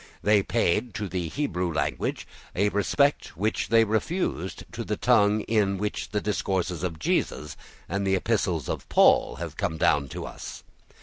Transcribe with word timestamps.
They 0.23 0.41
paid 0.41 0.95
to 0.95 1.07
the 1.07 1.27
Hebrew 1.27 1.71
language 1.71 2.25
a 2.55 2.69
respect 2.69 3.37
which 3.37 3.67
they 3.69 3.83
refused 3.83 4.63
to 4.71 4.83
that 4.83 5.01
tongue 5.01 5.41
in 5.41 5.77
which 5.77 6.09
the 6.09 6.19
discourses 6.19 6.81
of 6.81 6.97
Jesus 6.97 7.55
and 7.87 8.07
the 8.07 8.15
epistles 8.15 8.67
of 8.67 8.89
Paul 8.89 9.35
have 9.35 9.57
come 9.57 9.77
down 9.77 10.07
to 10.09 10.25
us. 10.25 10.63